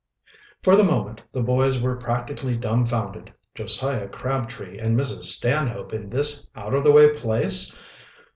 [0.63, 3.31] For the moment the boys were practically dumfounded.
[3.53, 5.25] Josiah Crabtree and Mrs.
[5.25, 7.77] Stanhope in this out of the way place?